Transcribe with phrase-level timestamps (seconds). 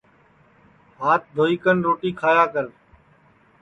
[0.99, 2.65] ہات دھوئی کن روٹی کھایا کر